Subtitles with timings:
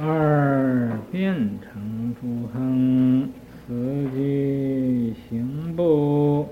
[0.00, 3.28] 二变成诸行，
[3.66, 6.48] 四季行不，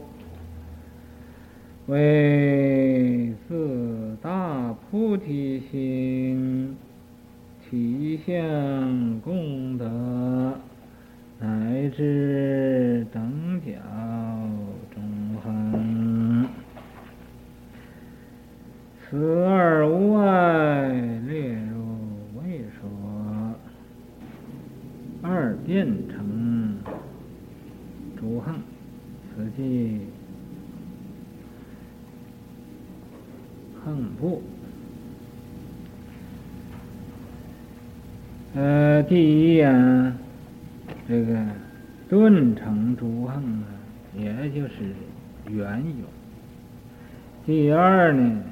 [1.87, 6.77] 为自大菩提心，
[7.65, 10.55] 体相功德，
[11.39, 13.79] 乃至等觉
[14.95, 15.03] 众
[15.43, 16.47] 生，
[19.09, 21.09] 此二无碍。
[25.23, 26.79] 二变成
[28.19, 28.55] 诸行，
[29.29, 30.01] 此即
[33.85, 34.43] 行布。
[38.55, 40.17] 呃，第一呀，
[41.07, 41.47] 这个
[42.09, 43.67] 顿成诸行啊，
[44.17, 44.95] 也就是
[45.49, 46.07] 缘有。
[47.47, 48.43] 第二呢，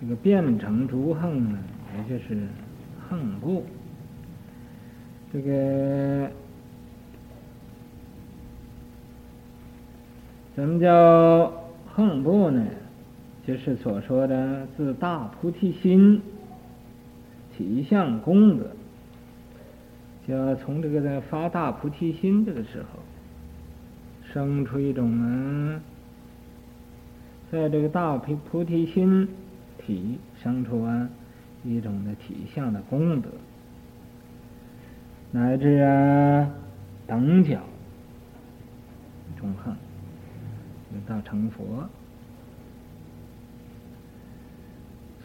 [0.00, 1.58] 这个变成诸行呢，
[1.98, 2.38] 也就是
[3.08, 3.66] 行布。
[5.32, 6.28] 这个
[10.56, 11.52] 什么叫
[11.94, 12.66] 行布呢？
[13.46, 16.20] 就是所说的自大菩提心，
[17.56, 18.66] 体相功德，
[20.28, 22.98] 就要从这个在发大菩提心这个时候，
[24.30, 25.80] 生出一种呢，
[27.50, 29.26] 在这个大菩菩提心
[29.78, 31.08] 体生出啊
[31.64, 33.30] 一种的体相的功德。
[35.32, 36.50] 乃至啊，
[37.06, 37.58] 等觉
[39.38, 39.74] 众生，
[41.06, 41.88] 到成佛。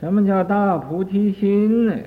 [0.05, 1.97] 什么叫大菩提心呢？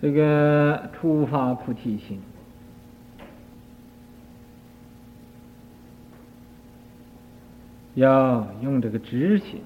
[0.00, 2.18] 这个初发菩提心，
[7.94, 9.60] 要用这个直心。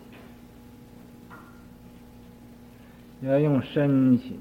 [3.20, 4.36] 要用身心，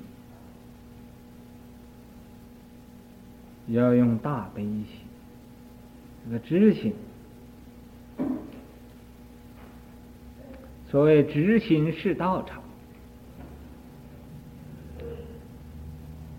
[3.68, 5.01] 要用大悲心，
[6.32, 6.94] 个直心。
[10.90, 12.62] 所谓直心是道场，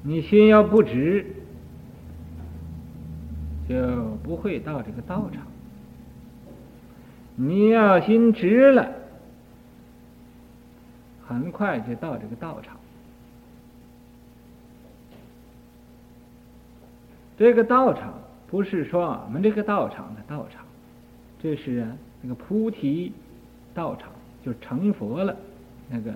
[0.02, 1.24] 你心要不直，
[3.68, 3.76] 就
[4.22, 5.46] 不会到这个道场。
[7.36, 8.90] 你要心直了。
[11.26, 12.76] 很快就到这个道场。
[17.38, 18.21] 这个道场
[18.52, 20.62] 不是说我们这个道场的道场，
[21.42, 21.88] 这是啊
[22.20, 23.10] 那个菩提
[23.72, 24.10] 道场，
[24.44, 25.34] 就成佛了。
[25.88, 26.14] 那个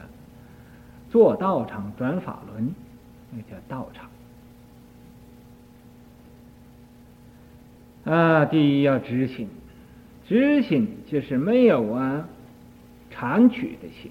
[1.10, 2.74] 做道场转法轮，
[3.30, 3.88] 那叫道
[8.04, 8.14] 场。
[8.14, 9.48] 啊，第一要直心，
[10.28, 12.28] 直心就是没有啊
[13.10, 14.10] 缠曲的心。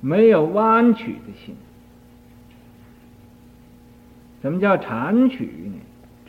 [0.00, 1.56] 没有弯曲的心，
[4.40, 5.74] 什么叫缠曲呢？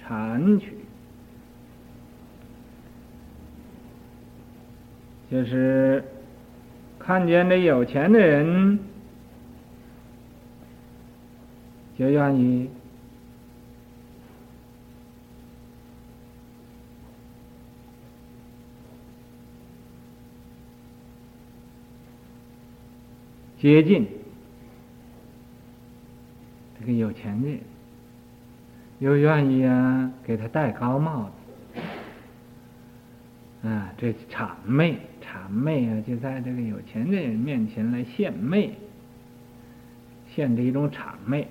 [0.07, 0.73] 缠曲
[5.29, 6.01] 就是
[6.97, 8.79] 看见这有钱的人，
[11.99, 12.69] 就愿意。
[23.59, 24.07] 接近
[26.79, 27.59] 这个有钱的人，
[28.99, 31.29] 又愿意啊给他戴高帽
[33.63, 38.73] 子，啊，这谄媚，谄媚啊，就在这个有钱的人面前来献媚，
[40.33, 41.47] 献的一种谄媚，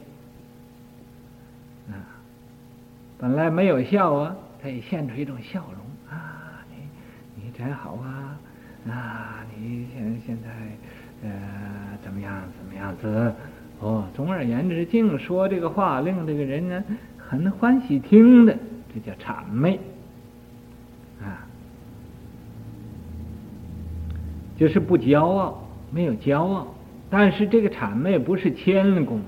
[1.88, 1.94] 啊，
[3.18, 8.38] 本来没有笑啊，他也献出一种笑容啊，你你真好啊，
[8.88, 10.48] 啊，你现现在。
[11.22, 11.30] 呃，
[12.04, 12.42] 怎么样？
[12.58, 13.34] 怎么样子？
[13.80, 16.84] 哦，总而言之，净说这个话，令这个人呢
[17.28, 18.56] 很欢喜听的，
[18.94, 19.81] 这叫谄媚
[21.20, 21.47] 啊，
[24.56, 26.74] 就是不骄傲，没有骄傲。
[27.10, 29.21] 但是这个谄媚不是谦恭，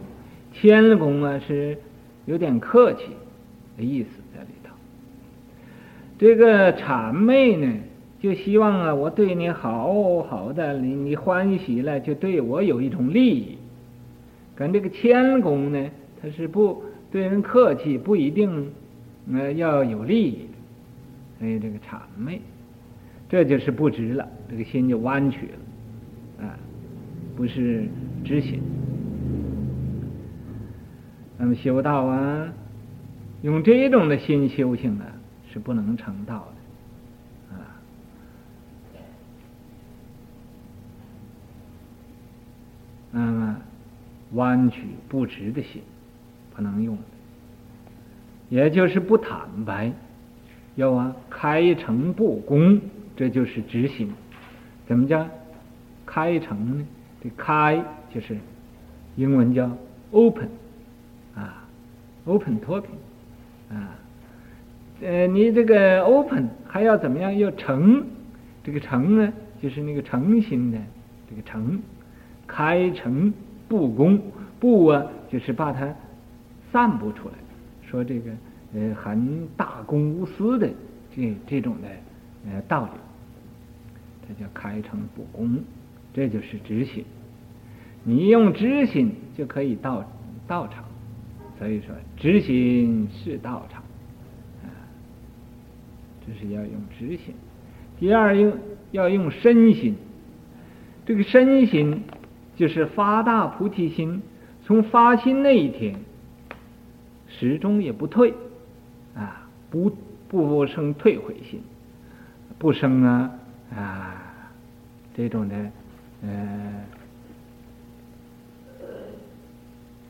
[0.53, 1.77] 谦恭啊是
[2.27, 3.05] 有点客气
[3.77, 4.71] 的意思在里头。
[6.19, 7.73] 这个谄媚呢？
[8.21, 13.59] 就希望啊，我对你好好的，你你欢喜了，就对我有一种利益。
[14.57, 15.89] 跟这个谦恭呢，
[16.21, 18.71] 他是不对人客气不一定，
[19.33, 20.47] 呃，要有利益，
[21.39, 22.41] 所以这个谄媚，
[23.29, 25.49] 这就是不直了，这个心就弯曲
[26.39, 26.59] 了，啊，
[27.35, 27.89] 不是
[28.25, 28.61] 直心。
[31.39, 32.53] 那么修道啊，
[33.43, 35.13] 用这种的心修行呢、啊，
[35.51, 36.49] 是不能成道
[37.51, 37.81] 的，啊。
[43.13, 43.57] 那么
[44.33, 45.81] 弯曲不直的心。
[46.59, 47.03] 不能用的。
[48.49, 49.93] 也就是不坦白，
[50.75, 52.81] 要啊开诚布公，
[53.15, 54.11] 这就是直心。
[54.89, 55.25] 怎么叫
[56.05, 56.87] 开诚呢？
[57.23, 57.81] 这开
[58.13, 58.37] 就是
[59.15, 59.71] 英文叫
[60.11, 60.49] open
[61.37, 61.65] 啊
[62.25, 62.99] ，open talking
[63.71, 63.95] 啊，
[65.01, 67.39] 呃，你这个 open 还要怎么样？
[67.39, 68.05] 要诚，
[68.65, 69.33] 这个诚呢，
[69.63, 70.79] 就是那个诚心的
[71.31, 71.81] 这个诚，
[72.49, 73.33] 开诚
[73.69, 74.21] 布公，
[74.59, 75.95] 布啊，就是把它
[76.73, 77.35] 散布出来，
[77.89, 78.31] 说这个
[78.75, 80.69] 呃很大公无私的
[81.15, 81.89] 这这种的
[82.51, 82.91] 呃道理。
[84.29, 85.59] 这叫开诚布公，
[86.13, 87.03] 这就是直心。
[88.05, 90.05] 你用直心就可以到
[90.47, 90.85] 道场，
[91.59, 93.83] 所以说直心是道场，
[94.63, 94.69] 啊，
[96.27, 97.35] 这是要用直心。
[97.99, 98.53] 第二用
[98.91, 99.95] 要用身心，
[101.07, 102.03] 这个身心
[102.55, 104.21] 就是发大菩提心，
[104.63, 105.97] 从发心那一天，
[107.29, 108.35] 始终也不退，
[109.15, 109.93] 啊，不
[110.29, 111.63] 不生退悔心，
[112.59, 113.35] 不生啊。
[113.77, 114.51] 啊，
[115.15, 115.71] 这种的，
[116.23, 116.85] 呃，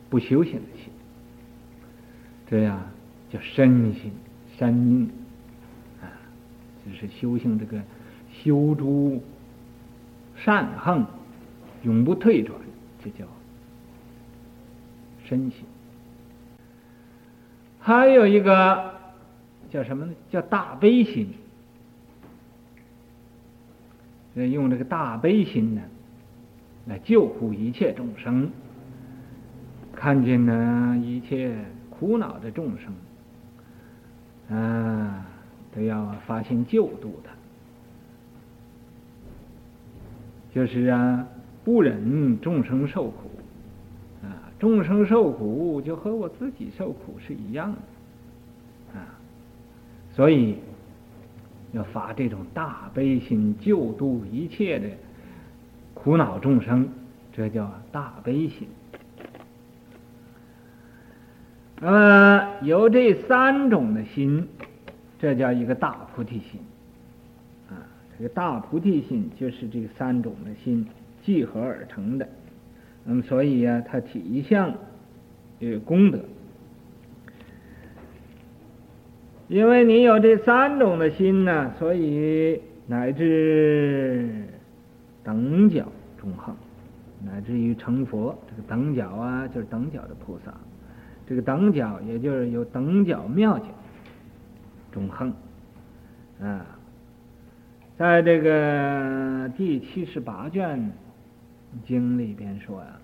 [0.09, 0.93] 不修行的心，
[2.49, 2.81] 这样
[3.32, 4.12] 叫身心
[4.56, 5.11] 身，
[6.00, 6.06] 啊，
[6.87, 7.82] 就是修行这个
[8.32, 9.21] 修诸
[10.37, 11.05] 善行，
[11.82, 12.56] 永不退转，
[13.03, 13.26] 这叫
[15.25, 15.64] 身心。
[17.88, 18.93] 还有一个
[19.70, 20.12] 叫什么呢？
[20.31, 21.32] 叫大悲心。
[24.35, 25.81] 用这个大悲心呢，
[26.85, 28.50] 来救护一切众生，
[29.94, 31.56] 看见呢一切
[31.88, 35.26] 苦恼的众生，啊，
[35.75, 37.31] 都要发心救度他。
[40.55, 41.26] 就是啊，
[41.64, 43.28] 不忍众生受苦，
[44.59, 49.19] 众生受苦就和我自己受苦是一样的，啊，
[50.13, 50.57] 所以。
[51.73, 54.89] 要发这种大悲心，救度一切的
[55.93, 56.89] 苦恼众生，
[57.31, 58.67] 这叫大悲心。
[61.79, 61.91] 那
[62.39, 64.49] 么，有这三种的心，
[65.19, 66.59] 这叫一个大菩提心。
[67.69, 67.77] 啊，
[68.17, 70.87] 这个大菩提心就是这三种的心
[71.23, 72.27] 聚合而成的。
[73.11, 74.75] 那么，所以呀，他体相
[75.61, 76.19] 有功德。
[79.49, 84.45] 因为你有这三种的心呢，所以乃至
[85.25, 85.91] 等角
[86.21, 86.55] 中横，
[87.25, 88.39] 乃至于成佛。
[88.47, 90.53] 这个等角啊，就是等角的菩萨。
[91.27, 93.65] 这个等角，也就是有等角妙角
[94.93, 95.33] 中横
[96.43, 96.67] 啊。
[97.97, 100.93] 在这个第七十八卷
[101.85, 103.00] 经里边说呀、啊，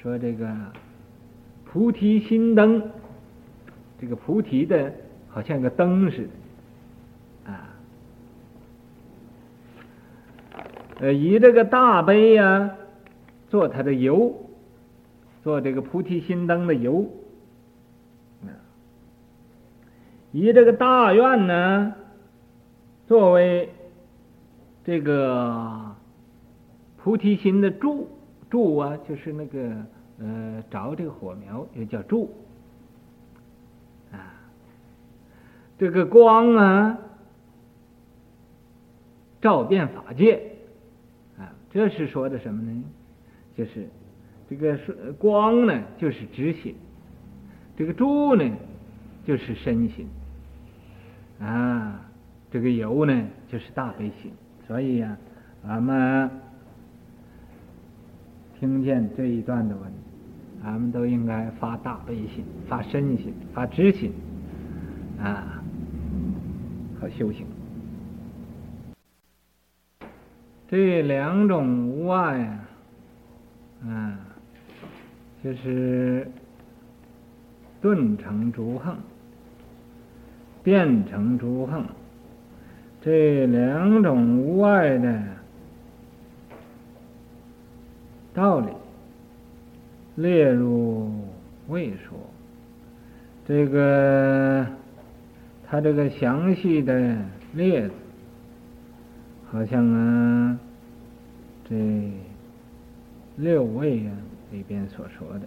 [0.00, 0.54] 说这个
[1.64, 2.90] 菩提心灯，
[4.00, 4.92] 这个菩提的。
[5.28, 6.26] 好像个灯似
[7.44, 7.76] 的，啊，
[10.98, 12.70] 呃，以这个大悲呀、啊，
[13.50, 14.34] 做它的油，
[15.42, 17.04] 做这个菩提心灯的油，
[18.44, 18.48] 啊，
[20.32, 21.94] 以这个大愿呢，
[23.06, 23.68] 作为
[24.84, 25.85] 这个
[27.06, 28.08] 菩提心的柱，
[28.50, 29.76] 柱啊，就是那个
[30.18, 32.28] 呃，着这个火苗也叫柱
[34.10, 34.34] 啊。
[35.78, 36.98] 这个光啊，
[39.40, 40.50] 照遍法界，
[41.38, 42.82] 啊，这是说的什么呢？
[43.56, 43.88] 就是
[44.50, 46.74] 这个是光呢，就是直心；
[47.76, 48.50] 这个柱呢，
[49.24, 50.08] 就是身心。
[51.38, 52.00] 啊，
[52.50, 54.32] 这个油呢，就是大悲心。
[54.66, 55.16] 所以呀、
[55.62, 56.28] 啊，俺们
[58.58, 59.92] 听见这一段的文，
[60.64, 64.12] 俺们都应该发大悲心、发身心、发知心，
[65.18, 65.62] 啊。
[66.98, 67.44] 和修行，
[70.66, 72.40] 这两种无碍
[73.84, 74.18] 啊，啊，
[75.44, 76.26] 就是
[77.82, 78.96] 顿成诸横，
[80.62, 81.84] 变成诸横，
[83.02, 85.22] 这两种无碍的
[88.36, 88.68] 道理，
[90.14, 91.10] 列入
[91.66, 92.16] 未说，
[93.48, 94.64] 这个。
[95.68, 97.18] 他这个详细的
[97.52, 97.94] 列子，
[99.50, 100.56] 好像啊，
[101.68, 102.12] 这
[103.34, 104.12] 六位啊
[104.52, 105.46] 里边所说的，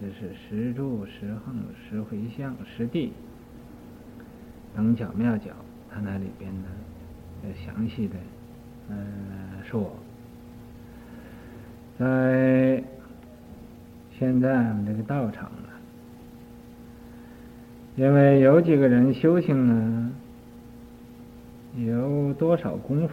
[0.00, 3.12] 就是十住、十横、十回向、十地、
[4.74, 5.50] 等角妙角，
[5.90, 6.68] 他那里边呢，
[7.66, 8.14] 详细的
[8.88, 8.96] 嗯
[9.62, 9.94] 说，
[12.00, 12.82] 在
[14.18, 15.68] 现在我们这个道场呢，
[17.94, 20.10] 因为有几个人修行呢，
[21.76, 23.12] 有多少功夫？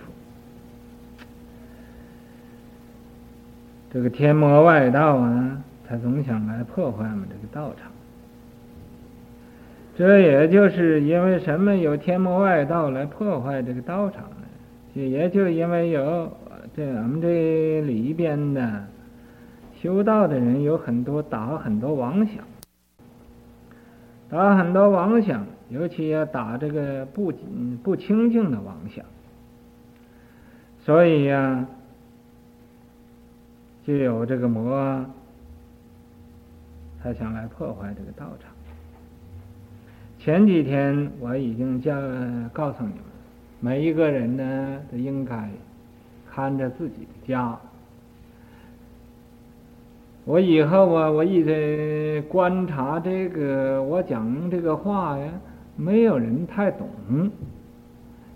[3.91, 7.91] 这个天魔外道啊，他总想来破坏我们这个道场。
[9.97, 14.47] 这也就是因为什么有天魔外道来破坏这个道场呢？
[14.93, 16.31] 也就因为有
[16.77, 18.85] 这我们这里边的
[19.81, 22.35] 修道的人有很多打很多妄想，
[24.29, 27.33] 打很多妄想，尤其要打这个不
[27.81, 29.03] 不清净的妄想，
[30.85, 31.65] 所以呀、
[33.83, 35.03] 就有这个魔，
[37.01, 38.51] 他想来破坏这个道场。
[40.19, 41.99] 前几天我已经教
[42.53, 43.01] 告诉你们，
[43.61, 45.49] 每一个人呢都应该
[46.37, 47.57] 看着自己的家。
[50.23, 55.31] 我以后啊，我一直观察这个，我讲这个话呀，
[55.75, 56.87] 没有人太懂，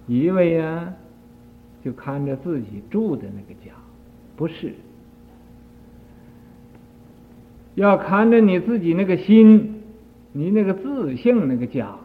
[0.07, 0.91] 以为呀，
[1.85, 3.71] 就看着自己住的那个家，
[4.35, 4.73] 不是。
[7.75, 9.83] 要看着你自己那个心，
[10.31, 11.95] 你那个自性那个家。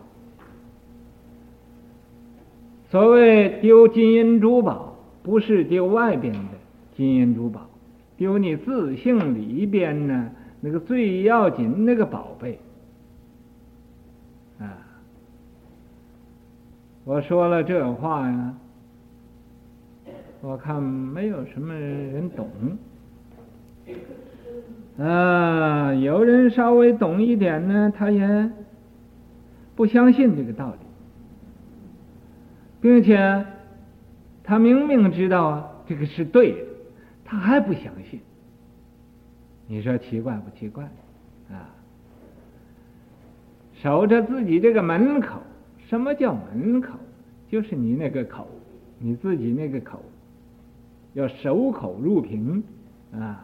[2.90, 4.95] 所谓丢金银珠宝，
[5.26, 6.50] 不是丢外边的
[6.96, 7.68] 金银珠宝，
[8.16, 10.30] 丢你自性里边呢
[10.60, 12.60] 那个最要紧那个宝贝。
[14.60, 14.78] 啊，
[17.02, 18.54] 我说了这话呀，
[20.42, 22.48] 我看没有什么人懂。
[25.04, 28.48] 啊，有人稍微懂一点呢，他也
[29.74, 30.78] 不相信这个道理，
[32.80, 33.44] 并且
[34.46, 36.58] 他明明知道啊，这个是对的，
[37.24, 38.20] 他还不相信。
[39.66, 40.84] 你说奇怪不奇怪？
[41.50, 41.68] 啊，
[43.74, 45.42] 守着自己这个门口，
[45.88, 46.96] 什么叫门口？
[47.48, 48.48] 就是你那个口，
[49.00, 50.00] 你自己那个口，
[51.14, 52.62] 要守口如瓶
[53.12, 53.42] 啊。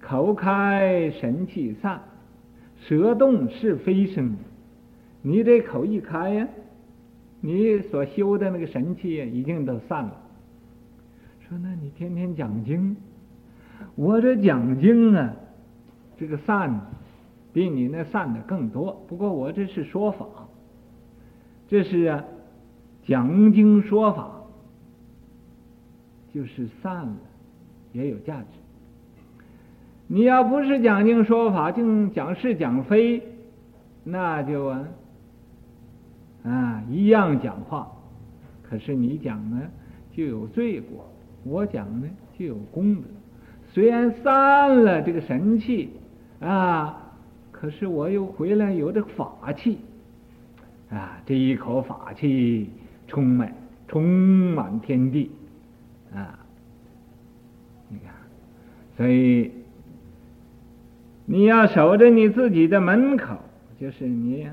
[0.00, 2.00] 口开神气散，
[2.78, 4.36] 舌动是非生。
[5.22, 6.48] 你这口一开呀，
[7.46, 10.20] 你所修的那个神气已经都散了。
[11.48, 12.96] 说那你天天讲经，
[13.94, 15.32] 我这讲经啊，
[16.18, 16.88] 这个散
[17.52, 19.00] 比你那散的更多。
[19.06, 20.26] 不过我这是说法，
[21.68, 22.24] 这是啊，
[23.04, 24.42] 讲经说法，
[26.34, 27.16] 就是散了
[27.92, 28.46] 也有价值。
[30.08, 33.22] 你要不是讲经说法，净讲是讲非，
[34.02, 34.84] 那就啊，
[36.46, 37.90] 啊一样讲话。
[38.62, 39.60] 可是你讲呢，
[40.12, 41.04] 就有罪过；
[41.44, 43.02] 我讲呢，就有功德。
[43.72, 45.90] 虽然散了这个神气
[46.40, 47.12] 啊，
[47.52, 49.78] 可是我又回来有这法气
[50.90, 52.70] 啊，这一口法气
[53.06, 53.52] 充满
[53.88, 55.30] 充满天地
[56.14, 56.38] 啊！
[57.88, 58.12] 你看，
[58.96, 59.50] 所以。
[61.28, 63.36] 你要守着你自己的门口，
[63.80, 64.48] 就是你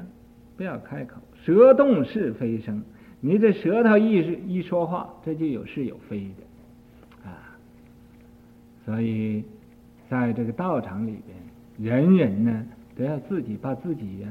[0.57, 2.83] 不要开口，舌动是非生。
[3.19, 7.55] 你这舌头一一说话，这就有是有非的啊。
[8.85, 9.43] 所以，
[10.09, 12.65] 在这个道场里边，人人呢
[12.97, 14.27] 都要自己把自己呀，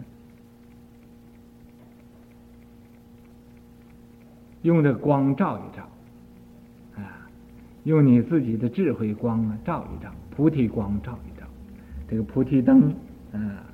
[4.62, 5.88] 用这光照一照
[7.02, 7.26] 啊，
[7.84, 11.46] 用你自己的智慧光啊照一照，菩提光照一照。
[12.08, 12.94] 这个菩提灯，
[13.32, 13.64] 啊，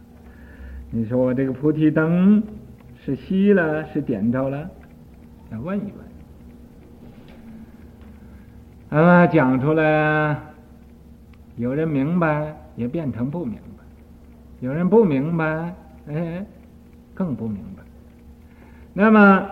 [0.93, 2.41] 你说我这个菩提灯
[3.09, 4.69] 是熄了，是点着了？
[5.51, 5.91] 要问一
[8.91, 9.01] 问。
[9.01, 10.37] 啊，讲出来，
[11.57, 13.83] 有人明白，也变成不明白；
[14.61, 15.75] 有人不明白，
[16.09, 16.45] 哎，
[17.15, 17.83] 更不明白。
[18.93, 19.51] 那么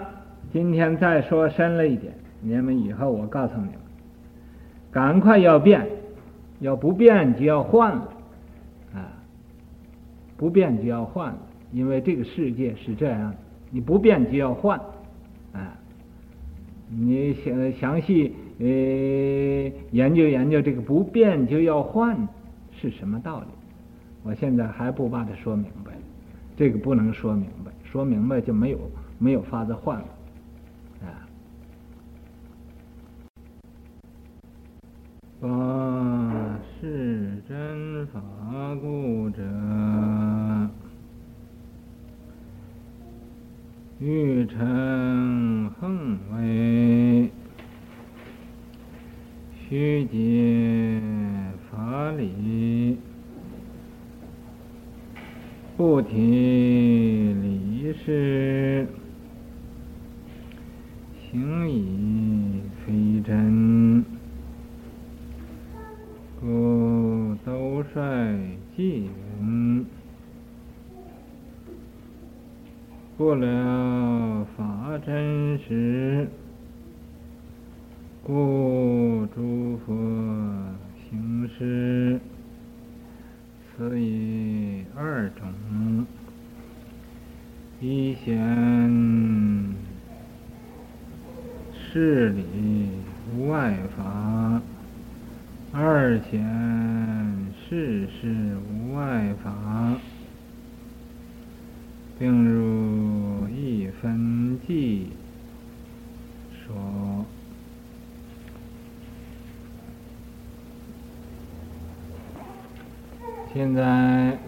[0.52, 3.80] 今天再说深了一点，你们以后我告诉你们，
[4.90, 5.86] 赶快要变，
[6.60, 8.12] 要不变就要换了。
[10.36, 11.38] 不变就要换了，
[11.72, 13.34] 因为这个世界是这样，
[13.76, 14.80] 你不变就要换，
[15.52, 15.76] 啊，
[16.88, 18.64] 你详详细呃
[19.90, 22.26] 研究研究这个不变就要换
[22.73, 23.47] 是什么道理？
[24.23, 25.92] 我现在还不把它说明白，
[26.56, 28.78] 这个不能说明白，说明白就没有
[29.18, 30.06] 没有法子换了，
[31.02, 31.28] 啊，
[35.38, 38.23] 八是真法
[38.80, 39.42] 故者。
[43.98, 47.30] 欲成横威，
[49.54, 51.00] 须解
[51.70, 52.98] 法理，
[55.78, 56.12] 不提
[57.42, 58.86] 理事，
[61.32, 64.04] 行以非真，
[66.38, 69.08] 故都率记
[73.16, 76.28] 过了法真实，
[78.23, 79.94] 故诸佛
[81.08, 82.20] 行施。
[83.78, 86.06] 此以二种，
[87.80, 88.37] 一显
[91.73, 92.42] 事理
[93.35, 94.61] 无外法，
[95.73, 96.38] 二显
[97.66, 98.08] 事
[98.70, 99.54] 无外法，
[102.18, 102.85] 并入
[104.06, 105.08] 分记
[106.52, 106.76] 说。
[113.52, 114.38] 现在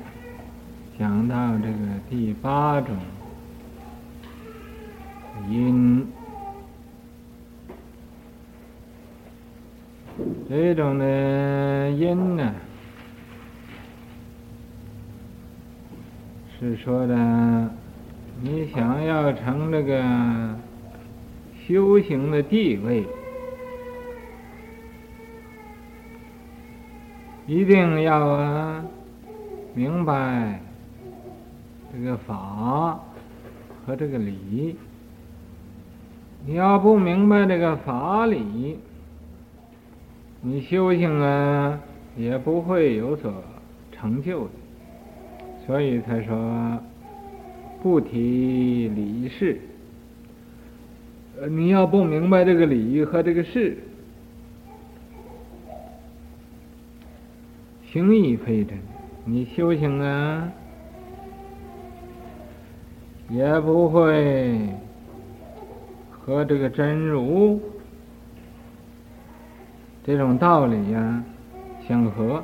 [0.96, 1.76] 讲到这个
[2.08, 2.96] 第八种
[5.50, 6.06] 因，
[10.48, 12.54] 这种的因呢，
[16.60, 17.74] 是说的，
[18.40, 20.54] 你想要成这个
[21.66, 23.04] 修行的地位。
[27.46, 28.84] 一定要啊，
[29.74, 30.60] 明白
[31.92, 33.00] 这个法
[33.86, 34.76] 和这个理。
[36.46, 38.78] 你要不明白这个法理，
[40.42, 41.80] 你修行啊
[42.16, 43.32] 也不会有所
[43.90, 44.50] 成就的。
[45.66, 46.78] 所以才说
[47.82, 49.60] 不提理事。
[51.50, 53.78] 你要不明白这个理和这个事。
[57.90, 58.76] 形已非真，
[59.24, 60.52] 你修行啊，
[63.30, 64.58] 也不会
[66.10, 67.58] 和这个真如
[70.04, 71.24] 这种道理呀、
[71.88, 72.42] 相合。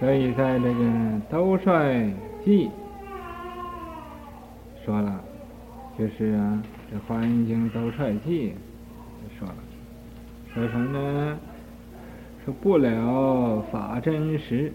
[0.00, 2.12] 所以在这个兜率
[2.44, 2.70] 记
[4.84, 5.22] 说了，
[5.98, 8.54] 就是啊，这《华严经》都率记
[9.38, 9.54] 说了，
[10.54, 11.38] 说什么呢？
[12.44, 14.72] 说不了法真实，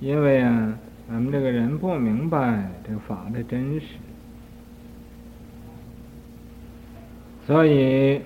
[0.00, 3.86] 因为啊，咱们这个人不明白这个法的真实，
[7.46, 8.20] 所以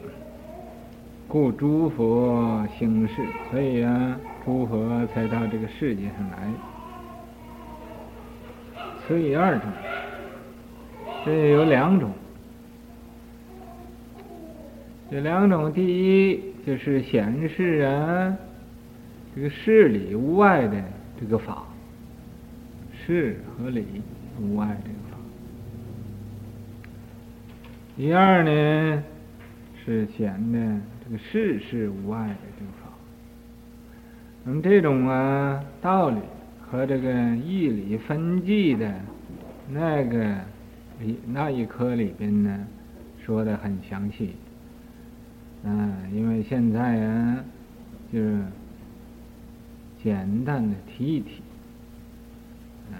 [1.28, 3.14] 故诸佛行事，
[3.50, 6.50] 所以啊，诸佛才到这个世界上来。
[9.06, 9.70] 此以二种，
[11.24, 12.10] 这有两种，
[15.10, 16.52] 这两种，第一。
[16.64, 18.36] 就是显示啊，
[19.34, 20.80] 这个事理无碍的
[21.20, 21.64] 这个法，
[23.04, 23.84] 事和理
[24.40, 25.16] 无碍这个法。
[27.96, 29.02] 第二呢，
[29.84, 32.92] 是显的这个事事无碍的这个法。
[34.44, 36.20] 那么这种啊道理
[36.60, 38.88] 和这个义理分际的
[39.68, 40.36] 那个
[41.26, 42.66] 那一科里边呢，
[43.24, 44.34] 说的很详细。
[45.64, 47.44] 嗯，因为现在啊，
[48.12, 48.42] 就是
[50.02, 51.40] 简单的提一提，
[52.90, 52.96] 嗯，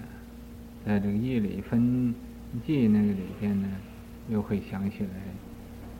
[0.85, 2.15] 在这个义理分
[2.65, 3.67] 记那个里边呢，
[4.29, 5.09] 又会详细来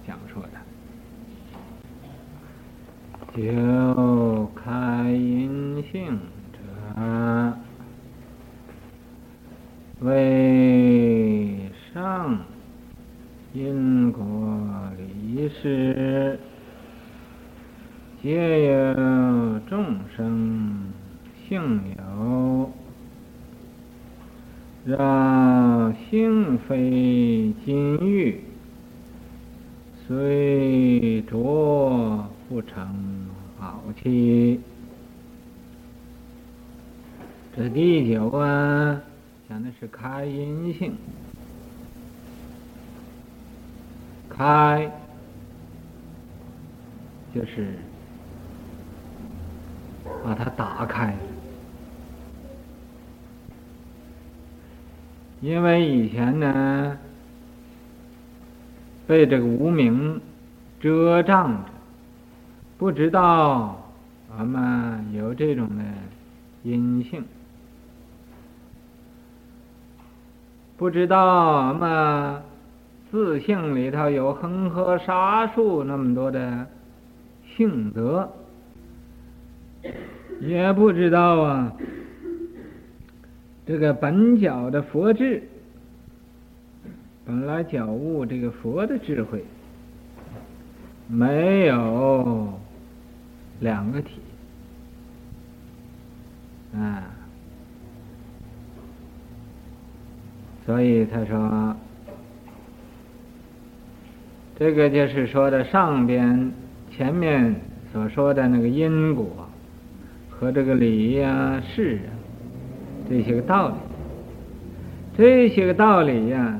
[0.07, 0.49] 讲说的。
[3.35, 6.19] 就开因性
[6.53, 6.57] 者，
[10.01, 10.11] 为
[11.93, 12.39] 上
[13.53, 14.23] 因果
[14.97, 16.39] 理事。
[18.19, 20.91] 皆有众生
[21.47, 22.71] 性有，
[24.85, 28.41] 让性非金玉，
[30.07, 32.87] 虽拙不成
[33.59, 34.59] 宝器。
[37.55, 38.99] 这第九啊，
[39.47, 40.95] 讲的是开因性，
[44.37, 44.91] 开
[47.33, 47.73] 就是。
[50.21, 51.15] 把它打开，
[55.41, 56.97] 因为以前呢，
[59.05, 60.21] 被这个无明
[60.79, 61.69] 遮障着，
[62.77, 63.77] 不知道
[64.37, 65.83] 我们有这种的
[66.63, 67.25] 阴性，
[70.77, 72.41] 不知道我们
[73.13, 76.65] 自性里头有恒河沙数那么多的
[77.55, 78.27] 性德。
[80.41, 81.71] 也不知道啊，
[83.67, 85.43] 这个本觉的佛智，
[87.23, 89.45] 本来觉悟这个佛的智慧，
[91.07, 92.51] 没有
[93.59, 94.21] 两个体，
[96.75, 97.03] 啊，
[100.65, 101.75] 所以他说，
[104.57, 106.51] 这个就是说的上边
[106.95, 107.55] 前面
[107.91, 109.27] 所说的那个因果
[110.29, 112.09] 和这个理呀、啊、事啊。
[113.09, 113.75] 这些个道理，
[115.17, 116.59] 这些个道理呀、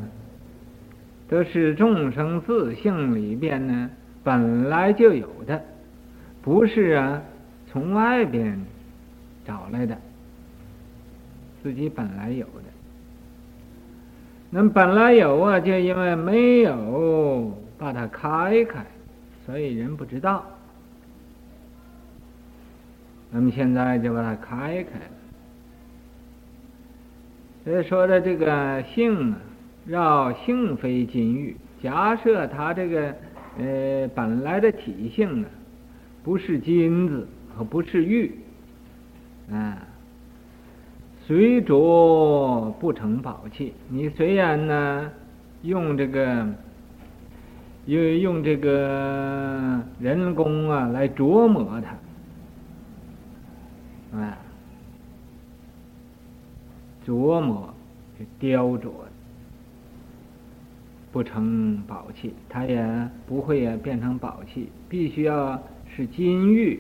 [1.30, 3.90] 都是众生自性里边呢
[4.24, 5.62] 本来就有的，
[6.42, 7.22] 不是啊
[7.72, 8.60] 从外边
[9.46, 9.98] 找来的，
[11.64, 12.64] 自己本来有的。
[14.50, 17.52] 那本来有啊，就因为没有
[17.84, 18.86] 把它开开，
[19.46, 20.46] 所以人不知道。
[23.30, 25.06] 那么现在就把它开开了。
[27.66, 29.38] 所以说的这个性啊，
[29.86, 31.58] 绕性非金玉。
[31.82, 33.14] 假设它这个
[33.58, 35.50] 呃本来的体性啊，
[36.24, 38.32] 不是金子和不是玉，
[39.52, 39.78] 啊，
[41.26, 43.74] 随琢不成宝器。
[43.90, 45.12] 你虽然呢
[45.64, 46.48] 用这个
[47.86, 51.82] 因为用这个人工啊来琢磨
[54.12, 54.38] 它，啊。
[57.06, 57.74] 琢磨，
[58.40, 58.90] 雕琢，
[61.12, 64.70] 不成宝器，它也不会也变成宝器。
[64.88, 65.62] 必须要
[65.94, 66.80] 是金玉，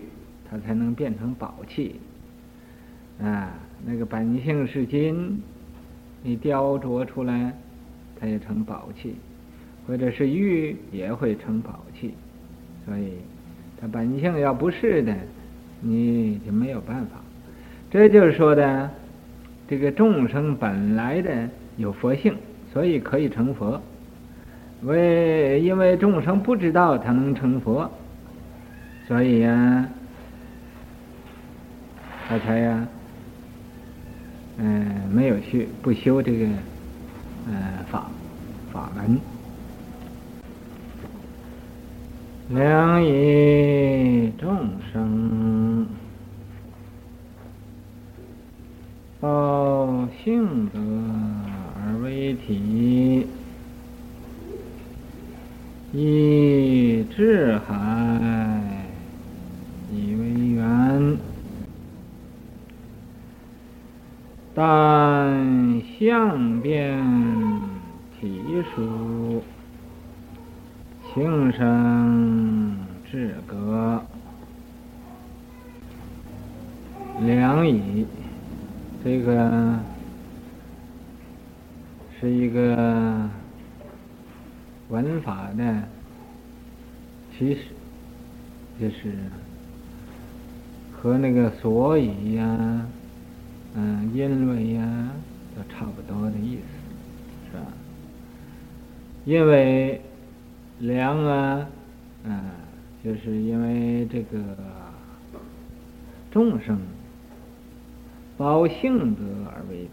[0.49, 1.99] 它才能变成宝器。
[3.21, 3.51] 啊，
[3.85, 5.41] 那个本性是金，
[6.21, 7.53] 你雕琢出来，
[8.17, 9.15] 它也成宝器；
[9.87, 12.13] 或者是玉，也会成宝器。
[12.85, 13.13] 所以，
[13.79, 15.15] 它本性要不是的，
[15.81, 17.17] 你就没有办法。
[17.89, 18.89] 这就是说的。
[19.65, 22.35] 这个众生本来的有佛性，
[22.71, 23.81] 所以可以成佛。
[24.83, 27.89] 为因为众生不知道他能成佛，
[29.07, 29.87] 所以呀，
[32.27, 32.87] 他才呀，
[34.57, 36.45] 嗯，没有去不修这个
[37.47, 37.55] 嗯
[37.89, 38.11] 法
[38.71, 39.17] 法门。
[42.49, 45.87] 良以众生。
[49.19, 50.79] 报性德
[51.79, 53.25] 而为体，
[55.93, 57.73] 以智海
[59.93, 61.17] 以为缘，
[64.53, 67.01] 但相变
[68.19, 68.41] 体
[68.75, 69.41] 殊，
[71.13, 74.03] 平生智格，
[77.21, 78.07] 良矣。
[79.03, 79.77] 这个
[82.19, 83.29] 是一个
[84.89, 85.83] 文法的
[87.37, 87.61] 其实，
[88.81, 89.13] 就是
[90.91, 92.87] 和那个所以呀、
[93.75, 95.11] 嗯，因为呀、
[95.55, 97.67] 都差不多的意思，是吧？
[99.25, 100.01] 因为
[100.79, 101.67] 良啊，
[102.23, 102.41] 嗯，
[103.03, 104.39] 就是因为这个
[106.31, 106.79] 众生。
[108.35, 109.91] 包性德而为体，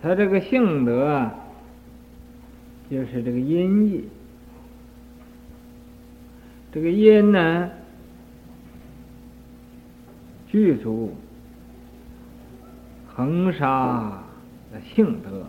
[0.00, 1.34] 他这个性德啊，
[2.90, 4.08] 就是这个因义。
[6.72, 7.70] 这个因呢，
[10.48, 11.14] 具足
[13.06, 14.24] 恒沙
[14.72, 15.46] 的性德，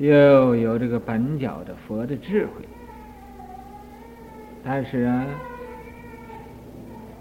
[0.00, 2.64] 又有这个本觉的佛的智慧，
[4.64, 5.24] 但是啊。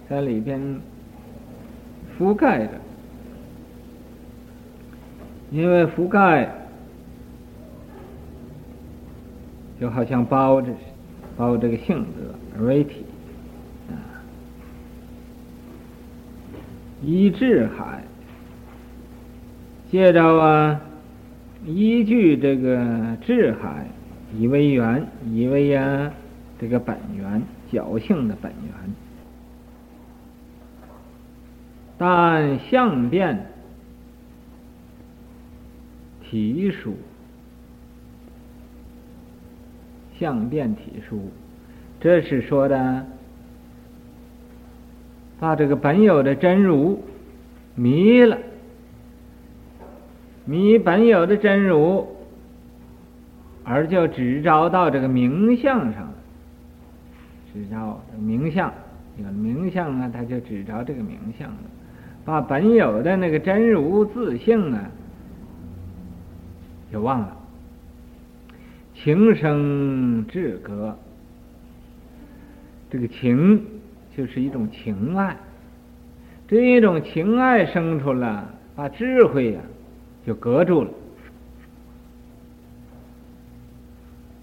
[0.09, 0.59] 在里边
[2.17, 2.71] 覆盖着，
[5.51, 6.49] 因为覆盖
[9.79, 10.71] 就好像包着，
[11.37, 13.05] 包这个性格而为体
[13.91, 13.93] 啊，
[17.03, 18.01] 以智海，
[19.91, 20.81] 接着啊，
[21.65, 23.85] 依据这个智海
[24.37, 26.11] 以为缘，以为呀
[26.59, 28.73] 这个本源，觉性的本源。
[31.97, 33.45] 但相变
[36.23, 36.95] 体属，
[40.17, 41.29] 相变体书，
[41.99, 43.05] 这是说的，
[45.39, 47.03] 把这个本有的真如
[47.75, 48.37] 迷了，
[50.49, 52.07] 迷本有的真如，
[53.63, 56.13] 而就只照到这个名相上了，
[57.53, 58.73] 只照名相，
[59.17, 61.57] 有名相啊，他就只照这个名相了。
[62.25, 64.89] 把本有的那个真如自性啊，
[66.91, 67.37] 就忘了。
[68.95, 70.97] 情生智格，
[72.89, 73.63] 这个情
[74.17, 75.37] 就是一种情爱，
[76.47, 79.61] 这一种情爱生出了，把智慧呀、
[80.29, 80.91] 就隔住了，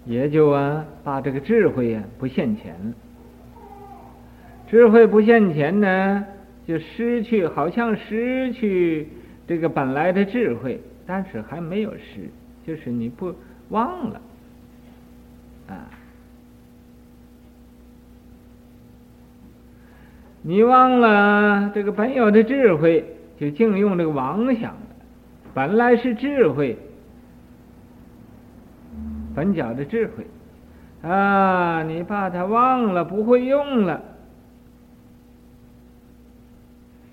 [0.05, 2.93] 也就啊把这个智慧呀、不现前了。
[4.69, 6.25] 智慧不现前呢，
[6.67, 9.07] 就失去，好像失去
[9.47, 12.29] 这个本来的智慧，但是还没有失，
[12.65, 13.33] 就是你不
[13.69, 14.21] 忘了。
[15.69, 15.87] 啊！
[20.41, 23.05] 你忘了这个本有的智慧，
[23.39, 24.75] 就净用这个妄想。
[25.57, 26.77] 本来是智慧，
[29.33, 30.27] 本觉的智慧
[31.01, 31.81] 啊！
[31.81, 33.99] 你把它忘了，不会用了，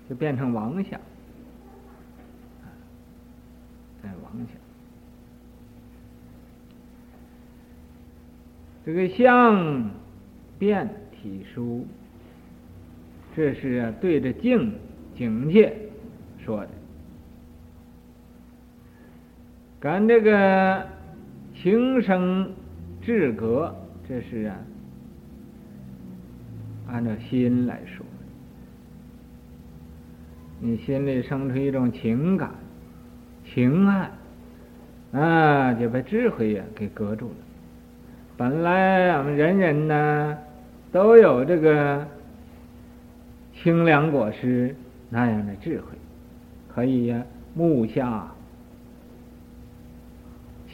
[0.07, 1.01] 就变成妄想。
[4.03, 4.47] 哎，妄想。
[8.85, 9.89] 这个相
[10.59, 11.87] 变体殊，
[13.35, 14.71] 这是对着境
[15.17, 15.75] 境界
[16.37, 16.69] 说的。
[19.85, 20.83] 咱这个
[21.53, 22.51] 情生
[23.03, 23.71] 智格，
[24.09, 24.57] 这是啊
[26.89, 28.03] 按照心来说，
[30.59, 32.49] 你心里生出一种情感、
[33.45, 34.09] 情爱，
[35.11, 37.35] 啊，就把智慧呀给隔住了。
[38.35, 40.35] 本来我们人人呢
[40.91, 42.07] 都有这个
[43.53, 44.75] 清凉果实
[45.11, 45.95] 那样的智慧，
[46.73, 48.31] 可以呀目下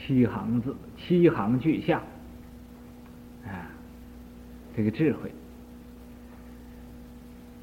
[0.06, 2.02] 七行字，七行句下
[3.46, 3.70] 啊，
[4.76, 5.32] 这个智慧。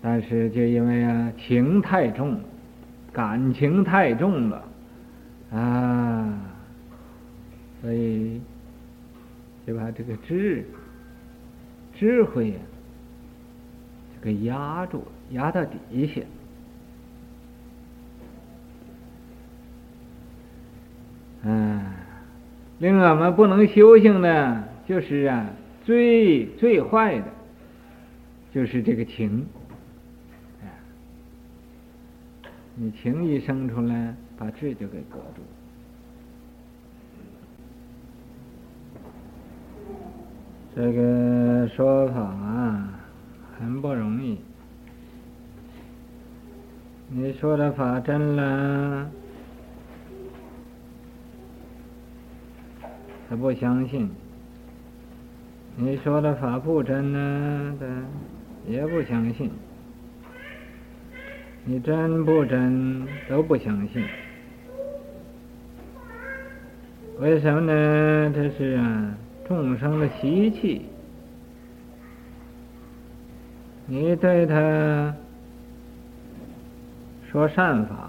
[0.01, 2.39] 但是就因为啊情太重，
[3.11, 4.63] 感情太重了
[5.51, 6.39] 啊，
[7.81, 8.41] 所以。
[9.67, 10.65] 就把这个智
[11.93, 12.55] 智慧呀，
[14.15, 16.21] 就给压住，压到底下。
[21.43, 21.85] 嗯，
[22.79, 25.49] 令我们不能修行的，就是啊，
[25.85, 27.25] 最最坏的，
[28.53, 29.45] 就是这个情。
[32.81, 35.41] 你情一生出来，把智就给隔住。
[40.73, 43.01] 这个说法啊，
[43.59, 44.39] 很不容易。
[47.09, 49.11] 你说的法真了，
[53.29, 54.07] 他不相信；
[55.75, 57.85] 你说的法不真呢，他
[58.67, 59.51] 也不相信。
[61.65, 64.03] 你真不真都不相信。
[67.19, 68.31] 为什么呢？
[68.33, 69.15] 这是啊。
[69.47, 70.85] 众生的习气，
[73.87, 75.15] 你对他
[77.31, 78.08] 说善法，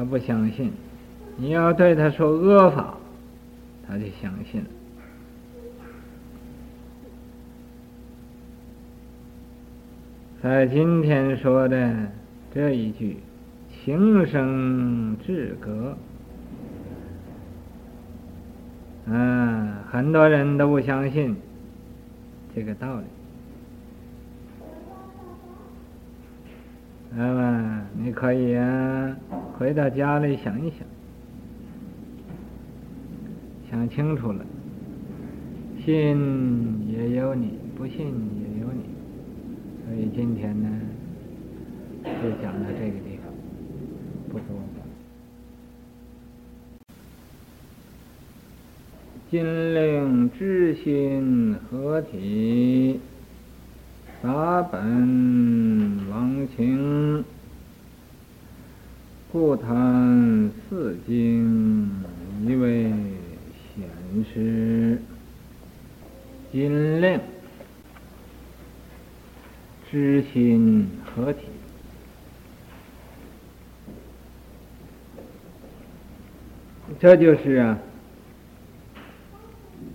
[0.00, 0.70] 他不相信；
[1.36, 2.94] 你要对他说恶法，
[3.86, 4.64] 他就相信。
[10.42, 11.94] 在今天说的
[12.54, 13.18] 这一句。
[13.84, 15.96] 情生智格，
[19.06, 21.34] 嗯，很多人都不相信
[22.54, 23.04] 这个道理。
[27.12, 29.16] 那么你可以啊，
[29.58, 30.78] 回到家里想一想，
[33.68, 34.44] 想清楚了，
[35.84, 38.84] 信也有你，不信也有你。
[39.84, 40.68] 所以今天呢，
[42.04, 43.32] 就讲到这个地方。
[44.30, 44.44] 不多。
[49.30, 49.44] 金
[49.74, 52.98] 令知心合体，
[54.22, 54.80] 法本
[56.10, 57.24] 妄情，
[59.32, 61.90] 故谈四经
[62.46, 62.92] 一为
[63.74, 63.88] 显
[64.30, 65.00] 实。
[66.52, 67.18] 今令
[69.90, 71.46] 知心合体。
[76.98, 77.78] 这就是啊，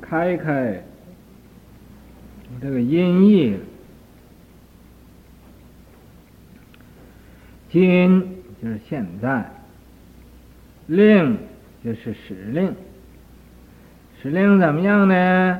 [0.02, 0.84] 开开
[2.60, 3.56] 这个音译，
[7.76, 9.52] 今就是现在，
[10.88, 11.38] 令
[11.84, 12.74] 就是使令，
[14.22, 15.60] 使令怎么样呢？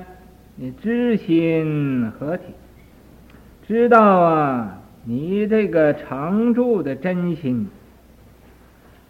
[0.56, 2.44] 你知心合体，
[3.68, 7.68] 知道啊，你这个常住的真心，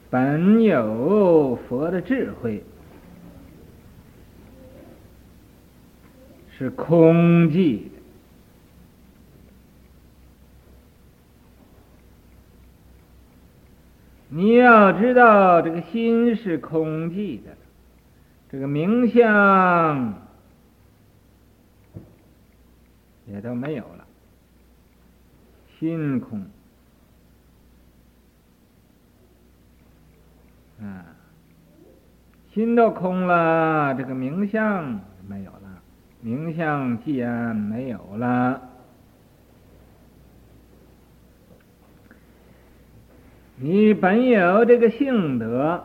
[0.09, 2.63] 本有佛的智慧，
[6.57, 7.81] 是空寂
[14.35, 17.55] 你要知道，这个心是空寂的，
[18.51, 20.13] 这个名相
[23.27, 24.05] 也都没有了，
[25.79, 26.45] 心空。
[30.81, 31.05] 啊，
[32.53, 35.81] 心都空了，这个名相没有了。
[36.19, 38.61] 名相既然没有了，
[43.57, 45.83] 你本有这个性德，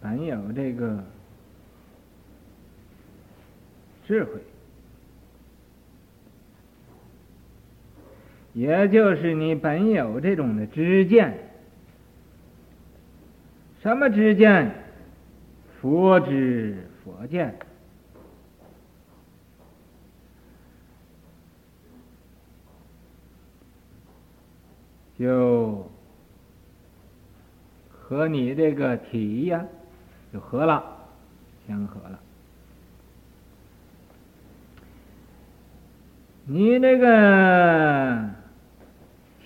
[0.00, 1.04] 本有这个
[4.06, 4.32] 智慧，
[8.54, 11.38] 也就是你本有这种的知见。
[13.82, 14.74] 什么知见？
[15.80, 17.56] 佛知佛见，
[25.18, 25.90] 就
[27.90, 29.64] 和你这个体呀，
[30.32, 30.84] 就合了，
[31.66, 32.18] 相合了。
[36.44, 38.30] 你这个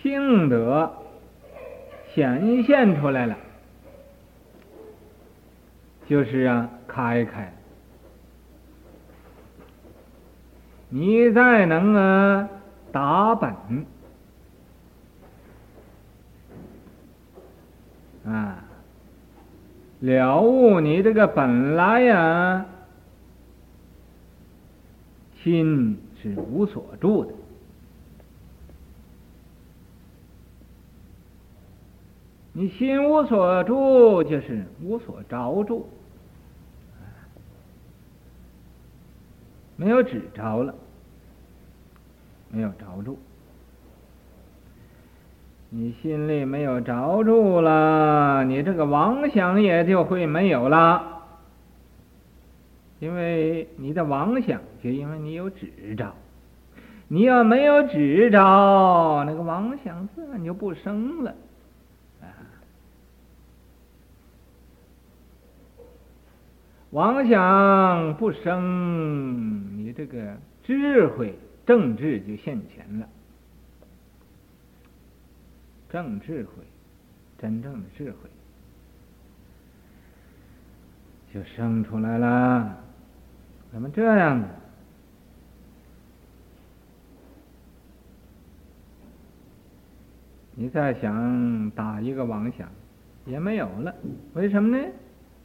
[0.03, 0.93] 性德
[2.15, 3.37] 显现出来了。
[6.07, 7.55] 就是啊，开开，
[10.89, 12.49] 你再能啊
[12.91, 13.55] 打本
[20.01, 22.67] 了悟你这个本来呀，
[25.43, 27.33] 心是无所住的，
[32.53, 35.89] 你心无所住，就是无所着住。
[39.77, 40.75] 没有执着了，
[42.51, 43.19] 没有着住，
[45.73, 51.23] 你心里没有着住了，你这个妄想也就会没有了，
[52.99, 56.13] 因为你的妄想就因为你有执着，
[57.07, 61.33] 你要没有执着，那个妄想自然就不生了。
[66.91, 73.07] 妄想不生，你这个智慧正智就现前了。
[75.91, 76.63] 正智慧，
[77.39, 78.31] 真正的智慧
[81.35, 82.79] 就生出来了。
[83.73, 84.49] 怎么这样呢？
[90.55, 92.69] 你再想打一个妄想，
[93.27, 93.93] 也没有了。
[94.35, 94.85] 为什么呢？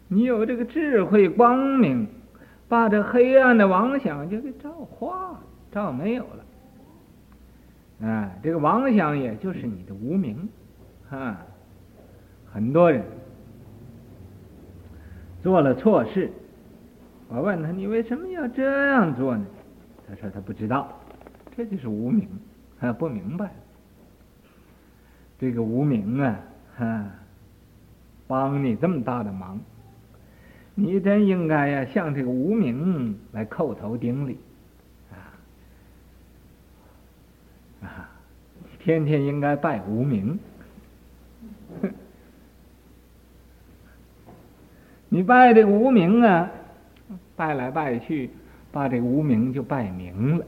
[0.07, 2.07] 你有这个智慧光明，
[2.67, 6.44] 把这黑暗的妄想就给照化、照没有了。
[8.01, 10.49] 啊，这个妄想也就是你的无明，
[11.09, 11.45] 啊，
[12.51, 13.03] 很多人
[15.41, 16.29] 做了错事，
[17.29, 19.45] 我问他，你为什么要这样做呢？
[20.07, 20.99] 他说他不知道，
[21.55, 22.27] 这就是无明，
[22.79, 23.51] 他不明白。
[25.39, 26.39] 这个无明啊，
[26.77, 27.05] 哈，
[28.27, 29.59] 帮你这么大的忙。
[30.75, 34.37] 你真应该呀，向这个无明来叩头顶礼，
[35.11, 35.31] 啊
[37.85, 38.09] 啊！
[38.79, 40.37] 天天应该拜无名，
[45.09, 46.51] 你拜这无名啊，
[47.35, 48.29] 拜来拜去，
[48.71, 50.45] 把这无名就拜明了。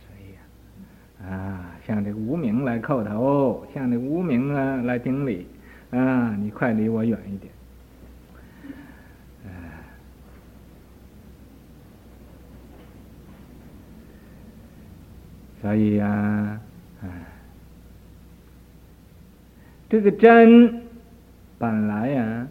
[0.00, 5.46] 所以呀，啊，向这个无名来叩头，向这无名啊来顶礼，
[5.90, 7.52] 啊，你快离我远一点。
[15.60, 16.06] 所以呀、
[17.02, 17.04] 啊，
[19.90, 20.82] 这个真
[21.58, 22.48] 本来呀、啊，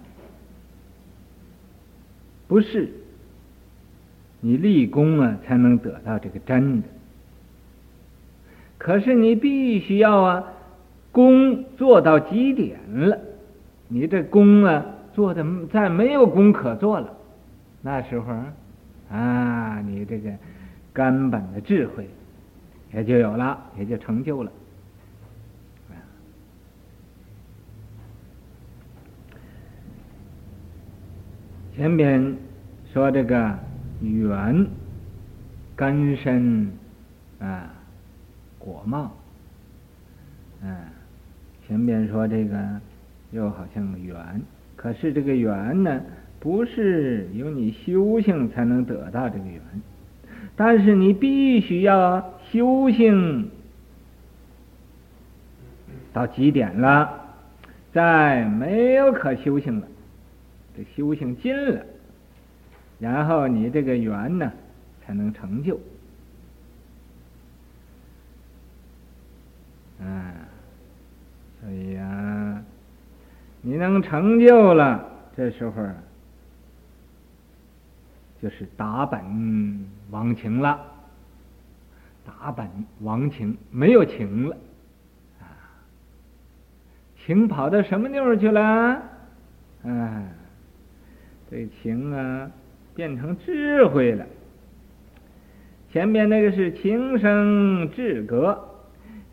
[2.48, 2.90] 不是
[4.42, 6.88] 你立功啊才能得到这个真的。
[8.78, 10.44] 可是你必须要啊，
[11.12, 13.20] 功做到极点了，
[13.88, 17.12] 你这功啊做的再没有功可做了，
[17.82, 18.34] 那时候
[19.12, 20.32] 啊，你这个
[20.94, 22.08] 根本的智慧。
[22.94, 24.52] 也就有了，也就成就了。
[31.76, 32.36] 前边
[32.92, 33.58] 说这个
[34.02, 34.68] 缘
[35.78, 36.72] 根深
[37.40, 37.74] 啊，
[38.58, 39.12] 果茂。
[40.62, 40.76] 嗯，
[41.66, 42.58] 前边说这个
[43.32, 44.42] 又好像缘，
[44.76, 46.02] 可是这个缘呢，
[46.42, 49.62] 不是由你修行才能得到这个缘，
[50.58, 53.50] 但是你必须要修行
[56.12, 57.36] 到极点了，
[57.94, 59.88] 再没有可修行了，
[60.76, 61.86] 这修行尽了，
[63.00, 64.52] 然后你这个缘呢
[65.06, 65.80] 才能成就。
[70.00, 70.34] 嗯，
[71.62, 72.64] 所以呀，
[73.62, 75.86] 你能成就了，这时候
[78.42, 80.80] 就是达本忘情了。
[82.30, 82.68] 打本
[83.02, 84.58] 忘情，没有情了，
[85.40, 85.46] 啊，
[87.26, 89.02] 情跑到什么地方去了？
[89.84, 90.30] 嗯，
[91.50, 92.52] 这情啊，
[92.94, 94.26] 变成智慧了。
[95.92, 98.66] 前面那个是情生智格。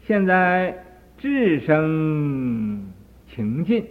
[0.06, 0.84] 现在
[1.18, 2.92] 智生
[3.28, 3.84] 情尽，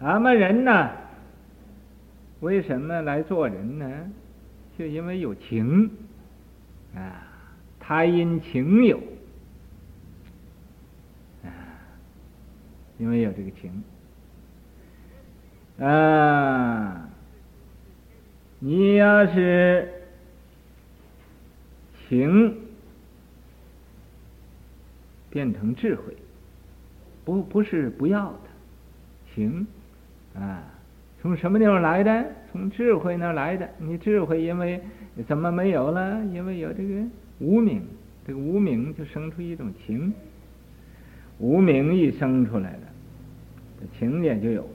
[0.00, 0.90] 俺们人呢？
[2.40, 3.86] 为什么来做人呢？
[4.76, 5.90] 就因为有情
[6.96, 7.22] 啊，
[7.86, 8.98] 他因情有
[11.44, 11.48] 啊，
[12.98, 13.82] 因为有这个情
[15.78, 17.08] 啊，
[18.58, 19.88] 你要是
[22.08, 22.60] 情。
[25.30, 26.16] 变成智慧，
[27.24, 28.38] 不不是不要的，
[29.34, 29.66] 情
[30.32, 30.62] 啊，
[31.20, 32.24] 从什么地方来的？
[32.52, 33.68] 从智慧那来的。
[33.78, 34.80] 你智慧因为
[35.26, 36.24] 怎么没有了？
[36.26, 37.02] 因为有这个
[37.38, 37.82] 无名，
[38.26, 40.12] 这个无名就生出一种情，
[41.38, 42.82] 无名一生出来了，
[43.80, 44.68] 这情也就有了，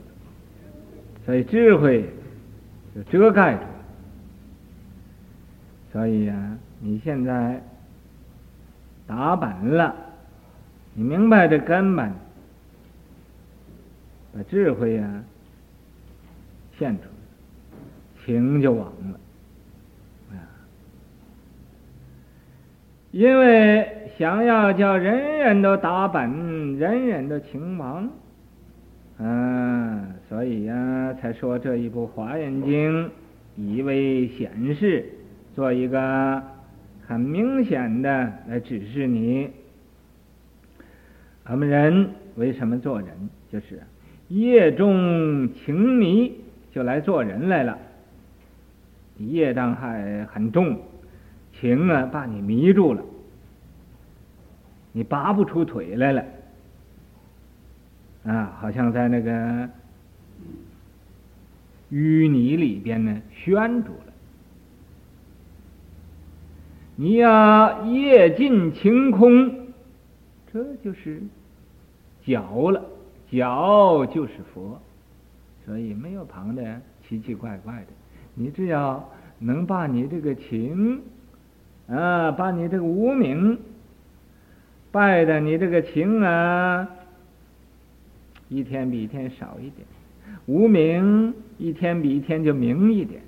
[1.26, 2.06] 所以智慧
[2.96, 3.70] 就遮盖住了。
[5.92, 7.64] 所以、啊，你现在
[9.08, 9.96] 打板了。
[10.94, 12.12] 你明白这根本，
[14.34, 15.24] 把智慧呀、啊、
[16.78, 17.10] 现出来，
[18.26, 19.20] 情就亡了。
[23.12, 28.08] 因为想要叫人人都打本，人人都情亡，
[29.18, 33.06] 啊，所以呀、才说这一部《华严经》，
[33.56, 35.06] 以为显示，
[35.56, 36.44] 做一个
[37.08, 39.50] 很明显的来指示你。
[41.50, 43.10] 我们人为什么做人？
[43.52, 43.82] 就是
[44.28, 46.32] 业重情迷，
[46.72, 47.76] 就来做人来了。
[49.18, 50.80] 业障还很重，
[51.60, 53.04] 情啊把你迷住了，
[54.92, 56.24] 你拔不出腿来了。
[58.24, 59.70] 啊，好像在那个
[61.92, 64.14] 淤泥里边呢，悬住了。
[66.96, 69.68] 你要夜尽晴空，
[70.52, 71.22] 这就是。
[72.22, 72.86] 觉了，
[73.28, 74.80] 觉就是佛，
[75.66, 77.88] 所以没有旁的奇奇怪怪的。
[78.36, 81.02] 你只要能把你这个情，
[81.90, 83.60] 啊，把你这个无名，
[84.92, 86.88] 败的你这个情啊，
[88.48, 89.88] 一天比一天少一点，
[90.46, 93.22] 无名一天比一天就明一点，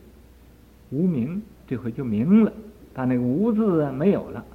[0.91, 2.53] 无名这回就明了，
[2.93, 4.45] 把那个无字啊没有了，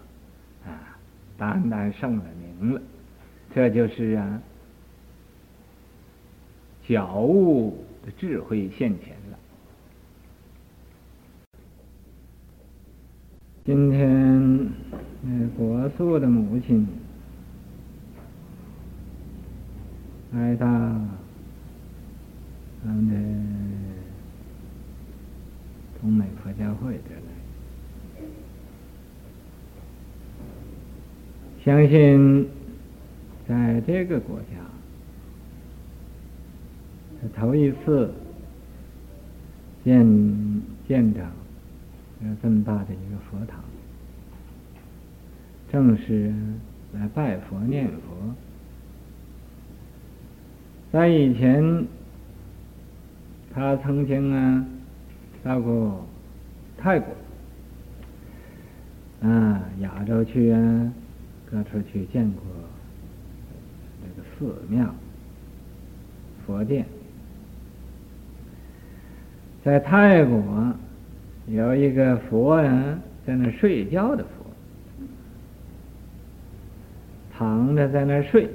[0.64, 0.98] 啊，
[1.36, 2.24] 单单剩了
[2.60, 2.80] 明了。
[3.54, 4.42] 这就是啊，
[6.84, 9.38] 觉悟的智慧现前了。
[13.66, 14.70] 今天，
[15.22, 16.86] 那国素的母亲
[20.32, 20.68] 来到
[22.84, 23.14] 咱们的
[26.00, 28.24] 东美佛教会这来，
[31.64, 32.48] 相信。
[33.48, 34.56] 在这个国家，
[37.22, 38.12] 是头一次
[39.84, 40.04] 见
[40.88, 41.20] 见着
[42.22, 43.62] 有这么大的一个佛堂，
[45.70, 46.32] 正是
[46.92, 48.34] 来拜佛念佛。
[50.92, 51.86] 在以前，
[53.52, 54.64] 他曾经啊
[55.42, 56.06] 到过
[56.78, 57.14] 泰国，
[59.28, 60.92] 啊亚洲去啊
[61.50, 62.42] 各处去见过。
[64.38, 64.94] 寺庙、
[66.46, 66.84] 佛殿，
[69.64, 70.36] 在泰国
[71.48, 74.30] 有一个佛人，在那睡觉的佛，
[77.32, 78.50] 躺着在那睡，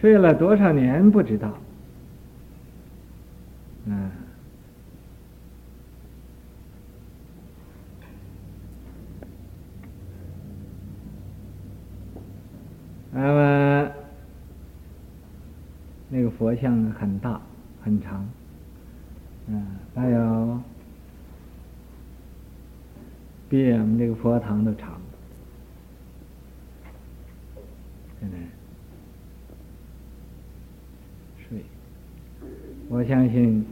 [0.00, 1.52] 睡了多少年不知道。
[3.86, 4.10] 嗯，
[13.10, 13.90] 那么
[16.08, 17.40] 那个佛像很大，
[17.82, 18.24] 很长。
[19.48, 20.60] 嗯，还有
[23.48, 25.00] 比我们这个佛堂都长，
[28.20, 28.36] 现在
[31.48, 31.64] 睡，
[32.88, 33.66] 我相信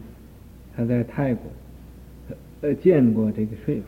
[0.76, 1.44] 他在泰国
[2.62, 3.86] 呃见过这个睡佛，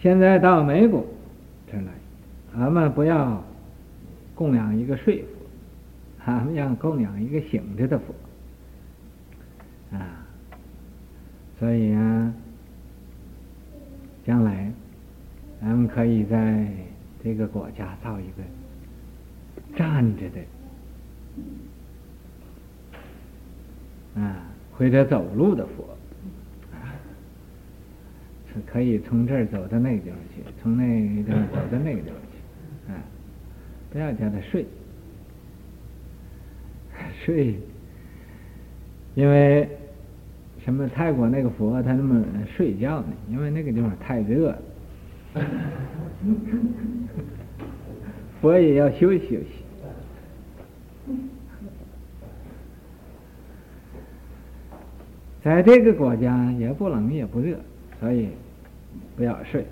[0.00, 1.02] 现在到美国
[1.66, 1.86] 这来，
[2.54, 3.42] 咱们不要
[4.34, 5.28] 供养一个睡佛。
[6.26, 8.14] 咱们要供养一个醒着的佛
[9.92, 10.26] 啊，
[11.58, 12.34] 所以啊，
[14.26, 14.70] 将来
[15.60, 16.66] 咱们可以在
[17.24, 18.42] 这个国家造一个
[19.76, 20.40] 站着的
[24.20, 25.96] 啊，或者走路的佛
[26.72, 26.92] 啊，
[28.66, 33.00] 可以从这儿走到那个地方去，从那个地方走到那个地方去啊，
[33.90, 34.66] 不要叫他睡。
[37.24, 37.54] 睡，
[39.14, 39.68] 因为
[40.64, 40.88] 什么？
[40.88, 43.06] 泰国那个佛他那么睡觉呢？
[43.30, 44.58] 因为那个地方太热了，
[48.40, 49.46] 佛也要休息休息。
[55.42, 57.58] 在这个国家也不冷也不热，
[58.00, 58.28] 所以
[59.16, 59.64] 不要睡，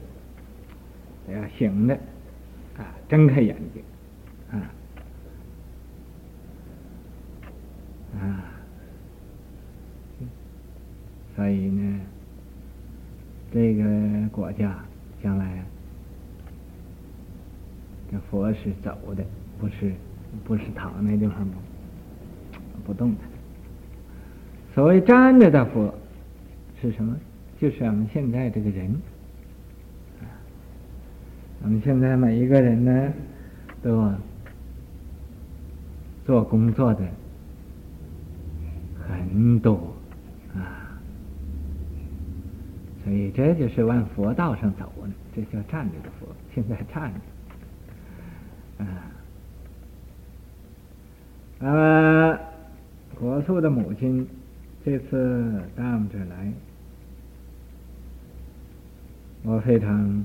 [1.30, 1.95] 要醒着
[2.78, 3.82] 啊，睁开眼睛
[4.51, 4.72] 啊。
[8.18, 8.45] 啊，
[11.37, 12.01] 所以呢，
[13.53, 13.84] 这个
[14.32, 14.82] 国家
[15.22, 15.62] 将来
[18.11, 19.22] 这佛是走的，
[19.61, 19.93] 不是
[20.45, 21.53] 不是躺那地方不
[22.87, 23.18] 不动的。
[24.74, 25.95] 所谓站着的佛
[26.80, 27.14] 是什么？
[27.61, 28.95] 就是我们现在这个人。
[31.62, 33.12] 我们现在每一个人呢，
[33.82, 34.11] 都
[36.24, 37.05] 做工作的。
[39.09, 39.95] 很多
[40.55, 40.99] 啊，
[43.07, 46.26] 所以这就是往佛道上走呢，这叫站着的佛。
[46.52, 49.12] 现在站着，啊，
[51.61, 52.38] 那么
[53.14, 54.26] 果树的母亲
[54.84, 56.52] 这次到我们这儿来，
[59.44, 60.24] 我非常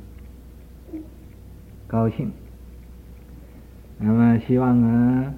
[1.86, 2.32] 高兴。
[3.99, 5.32] 那么希望啊，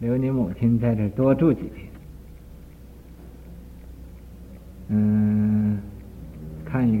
[0.00, 1.88] 留你母亲在这多住几天。
[4.88, 5.80] 嗯，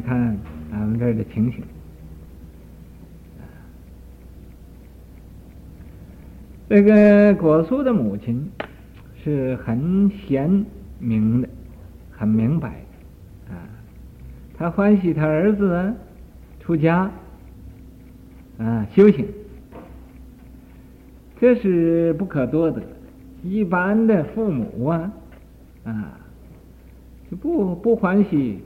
[0.00, 0.38] 一看
[0.72, 1.62] 俺们这儿的情形。
[6.68, 8.50] 这个果树的母亲
[9.22, 10.64] 是很贤
[10.98, 11.48] 明的，
[12.10, 12.68] 很明白
[13.48, 13.66] 啊。
[14.56, 15.94] 他欢喜他儿子
[16.60, 17.10] 出家
[18.58, 19.26] 啊修行，
[21.40, 22.80] 这是不可多得。
[23.42, 25.12] 一般的父母啊
[25.84, 26.16] 啊。
[27.30, 28.58] 就不不欢喜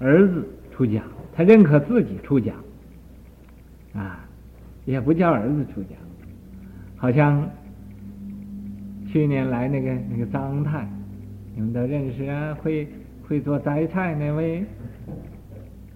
[0.00, 2.52] 儿子出家，他认可自己出家，
[3.94, 4.24] 啊，
[4.84, 5.90] 也不叫儿子出家。
[6.96, 7.48] 好像
[9.06, 10.88] 去年来那个那个张太，
[11.54, 12.88] 你们都认识啊，会
[13.28, 14.64] 会做摘菜那位，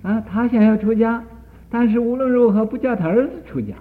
[0.03, 1.25] 啊，他想要出家，
[1.69, 3.75] 但是无论如何不叫他儿子出家。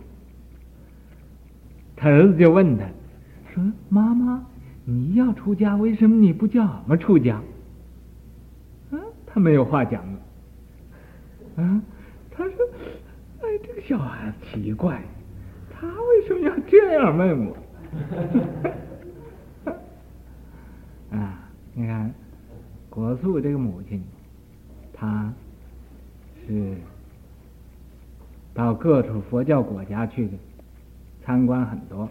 [1.96, 2.86] 他儿子就问他，
[3.54, 4.44] 说：“妈妈。”
[4.86, 7.36] 你要出家，为什么你不叫我们出家？
[8.92, 10.04] 啊，他没有话讲。
[11.56, 11.82] 啊，
[12.32, 12.56] 他说
[13.42, 15.02] ：“哎，这个小孩子奇怪，
[15.72, 17.58] 他为什么要这样问我？”
[21.16, 22.12] 啊，你看，
[22.90, 24.04] 国素这个母亲，
[24.92, 25.32] 她
[26.48, 26.76] 是
[28.54, 30.34] 到各处佛教国家去的，
[31.24, 32.10] 参观很多，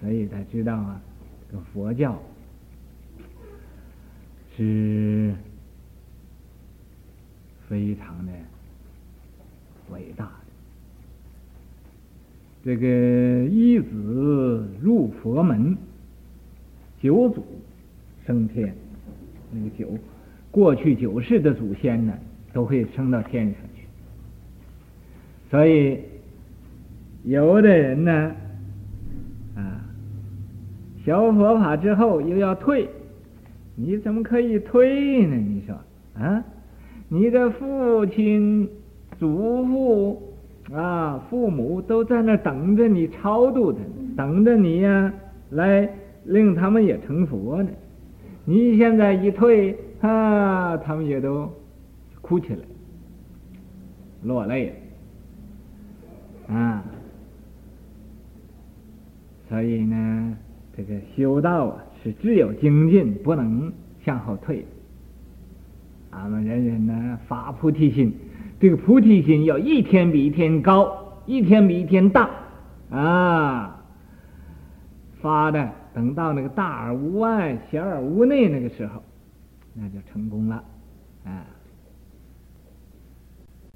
[0.00, 1.00] 所以才知道啊。
[1.50, 2.20] 这个佛教
[4.56, 5.34] 是
[7.68, 8.32] 非常的
[9.92, 10.32] 伟大的。
[12.64, 15.76] 这个一子入佛门，
[17.00, 17.44] 九祖
[18.26, 18.74] 升天。
[19.52, 19.86] 那个九，
[20.50, 22.12] 过去九世的祖先呢，
[22.52, 23.82] 都会升到天上去。
[25.50, 25.98] 所以，
[27.24, 28.34] 有的人呢。
[29.54, 29.84] 啊
[31.04, 32.88] 学佛法之后又要退，
[33.74, 35.34] 你怎么可以退呢？
[35.36, 35.76] 你说
[36.14, 36.44] 啊，
[37.08, 38.68] 你的父亲、
[39.22, 40.20] 祖父
[40.74, 43.78] 啊、父母都在那等着你超度他，
[44.16, 45.14] 等着你呀、
[45.50, 45.88] 来
[46.24, 47.68] 令他们也成佛呢。
[48.44, 51.48] 你现在一退啊，他们也都
[52.20, 52.58] 哭起来，
[54.24, 54.74] 落泪
[56.48, 56.84] 了啊。
[59.48, 60.36] 所以呢，
[60.76, 63.72] 这个修道啊，是只有精进，不能
[64.04, 64.66] 向后退。
[66.10, 68.12] 俺们人人呢，发菩提心，
[68.62, 72.30] 这个菩提心要一天比一天高，一天比一天大
[72.92, 73.82] 啊！
[75.20, 79.02] 发的，等到那个大而无外，小而无内那个时候，
[79.74, 80.62] 那就成功了！